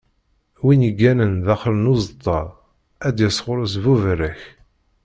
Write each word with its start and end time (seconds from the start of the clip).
Win 0.63 0.81
i 0.83 0.85
yegganen 0.87 1.33
daxel 1.45 1.75
n 1.79 1.89
uzeṭṭa, 1.93 2.39
ad 3.07 3.13
d-yas 3.15 3.37
ɣur-s 3.45 3.73
buberrak. 3.83 4.41